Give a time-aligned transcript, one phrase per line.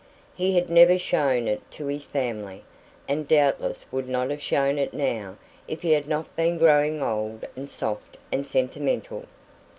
[0.33, 2.63] He had never shown it to his family,
[3.07, 7.45] and doubtless would not have shown it now if he had not been growing old
[7.55, 9.25] and soft and sentimental.